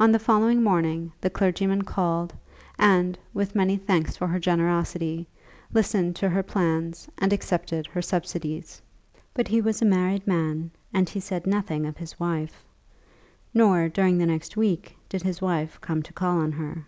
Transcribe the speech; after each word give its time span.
On 0.00 0.12
the 0.12 0.18
following 0.18 0.62
morning 0.62 1.12
the 1.20 1.28
clergyman 1.28 1.82
called, 1.82 2.32
and, 2.78 3.18
with 3.34 3.54
many 3.54 3.76
thanks 3.76 4.16
for 4.16 4.26
her 4.26 4.40
generosity, 4.40 5.28
listened 5.74 6.16
to 6.16 6.30
her 6.30 6.42
plans, 6.42 7.06
and 7.18 7.34
accepted 7.34 7.84
her 7.88 8.00
subsidies. 8.00 8.80
But 9.34 9.48
he 9.48 9.60
was 9.60 9.82
a 9.82 9.84
married 9.84 10.26
man, 10.26 10.70
and 10.94 11.06
he 11.06 11.20
said 11.20 11.46
nothing 11.46 11.84
of 11.84 11.98
his 11.98 12.18
wife, 12.18 12.64
nor 13.52 13.90
during 13.90 14.16
the 14.16 14.24
next 14.24 14.56
week 14.56 14.96
did 15.10 15.20
his 15.20 15.42
wife 15.42 15.78
come 15.82 16.02
to 16.02 16.14
call 16.14 16.38
on 16.38 16.52
her. 16.52 16.86